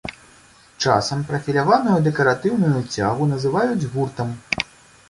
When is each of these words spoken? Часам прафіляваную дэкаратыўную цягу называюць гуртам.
Часам 0.85 1.19
прафіляваную 1.27 1.99
дэкаратыўную 2.09 2.81
цягу 2.95 3.33
называюць 3.37 3.89
гуртам. 3.95 4.35